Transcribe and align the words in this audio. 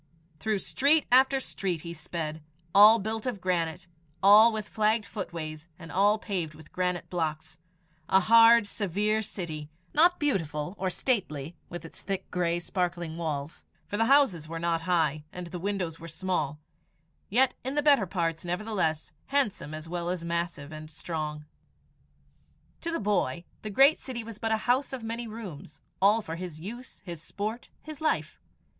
Through 0.39 0.57
street 0.57 1.05
after 1.11 1.39
street 1.39 1.81
he 1.81 1.93
sped 1.93 2.41
all 2.73 2.97
built 2.97 3.27
of 3.27 3.39
granite, 3.39 3.85
all 4.23 4.51
with 4.51 4.67
flagged 4.67 5.05
footways, 5.05 5.67
and 5.77 5.91
all 5.91 6.17
paved 6.17 6.55
with 6.55 6.71
granite 6.71 7.07
blocks 7.11 7.59
a 8.09 8.21
hard, 8.21 8.65
severe 8.65 9.21
city, 9.21 9.69
not 9.93 10.19
beautiful 10.19 10.73
or 10.79 10.89
stately 10.89 11.55
with 11.69 11.85
its 11.85 12.01
thick, 12.01 12.31
grey, 12.31 12.59
sparkling 12.59 13.15
walls, 13.15 13.63
for 13.85 13.95
the 13.95 14.05
houses 14.05 14.47
were 14.47 14.57
not 14.57 14.81
high, 14.89 15.23
and 15.31 15.45
the 15.51 15.59
windows 15.59 15.99
were 15.99 16.07
small, 16.07 16.57
yet 17.29 17.53
in 17.63 17.75
the 17.75 17.83
better 17.83 18.07
parts, 18.07 18.43
nevertheless, 18.43 19.11
handsome 19.27 19.71
as 19.71 19.87
well 19.87 20.09
as 20.09 20.23
massive 20.23 20.71
and 20.71 20.89
strong. 20.89 21.45
To 22.81 22.89
the 22.89 22.99
boy 22.99 23.45
the 23.61 23.69
great 23.69 23.99
city 23.99 24.23
was 24.23 24.39
but 24.39 24.51
a 24.51 24.57
house 24.65 24.93
of 24.93 25.03
many 25.03 25.27
rooms, 25.27 25.79
all 26.01 26.23
for 26.23 26.37
his 26.37 26.59
use, 26.59 27.01
his 27.05 27.21
sport, 27.21 27.69
his 27.83 28.01
life. 28.01 28.39